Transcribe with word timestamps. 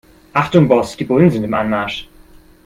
Achtung 0.33 0.65
Boss, 0.67 0.97
die 0.97 1.03
Bullen 1.03 1.29
sind 1.29 1.43
im 1.43 1.53
Anmarsch. 1.53 2.09